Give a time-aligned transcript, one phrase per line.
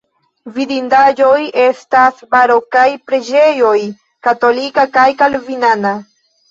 [0.53, 3.77] Vidindaĵoj estas barokaj preĝejoj
[4.31, 5.99] katolika kaj kalvinana.